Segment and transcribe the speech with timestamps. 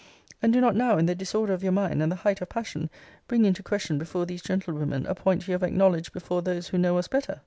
[0.41, 2.89] And do not now, in the disorder of your mind, and the height of passion,
[3.27, 6.97] bring into question before these gentlewomen a point you have acknowledged before those who know
[6.97, 7.37] us better.